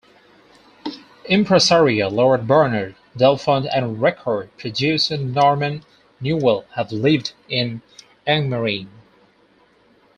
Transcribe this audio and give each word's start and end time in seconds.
Impresario 1.25 2.09
Lord 2.09 2.47
Bernard 2.47 2.95
Delfont 3.15 3.67
and 3.71 4.01
record 4.01 4.49
producer 4.57 5.15
Norman 5.17 5.83
Newell 6.19 6.65
have 6.73 6.91
lived 6.91 7.33
in 7.49 7.83
Angmering. 8.25 8.87